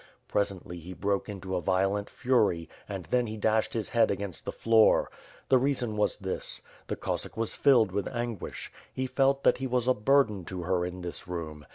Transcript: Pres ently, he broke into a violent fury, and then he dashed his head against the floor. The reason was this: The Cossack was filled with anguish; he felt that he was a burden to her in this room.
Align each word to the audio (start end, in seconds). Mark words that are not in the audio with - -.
Pres 0.27 0.51
ently, 0.51 0.81
he 0.81 0.93
broke 0.93 1.29
into 1.29 1.55
a 1.55 1.61
violent 1.61 2.09
fury, 2.09 2.67
and 2.89 3.05
then 3.11 3.27
he 3.27 3.37
dashed 3.37 3.75
his 3.75 3.89
head 3.89 4.09
against 4.09 4.45
the 4.45 4.51
floor. 4.51 5.11
The 5.49 5.59
reason 5.59 5.95
was 5.95 6.17
this: 6.17 6.63
The 6.87 6.95
Cossack 6.95 7.37
was 7.37 7.53
filled 7.53 7.91
with 7.91 8.07
anguish; 8.07 8.71
he 8.91 9.05
felt 9.05 9.43
that 9.43 9.59
he 9.59 9.67
was 9.67 9.87
a 9.87 9.93
burden 9.93 10.43
to 10.45 10.63
her 10.63 10.83
in 10.83 11.01
this 11.03 11.27
room. 11.27 11.67